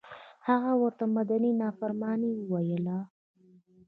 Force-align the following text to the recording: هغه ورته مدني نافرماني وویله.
هغه 0.47 0.71
ورته 0.81 1.03
مدني 1.17 1.51
نافرماني 1.61 2.31
وویله. 2.49 2.99